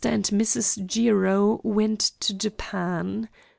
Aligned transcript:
and 0.03 0.23
Mrs. 0.29 0.83
Jiro 0.87 1.61
went 1.63 1.99
to 2.21 2.33
Japan. 2.33 3.29